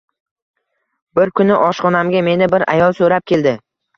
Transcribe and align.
Bir 1.19 1.33
kuni 1.41 1.59
ishxonamga 1.67 2.23
meni 2.29 2.47
bir 2.53 2.65
ayol 2.77 2.97
so`rab 3.01 3.29
keldi 3.33 3.53